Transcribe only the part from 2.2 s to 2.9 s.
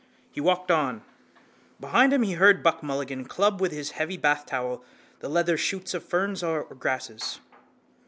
he heard Buck